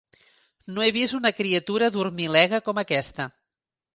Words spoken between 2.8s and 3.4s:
aquesta!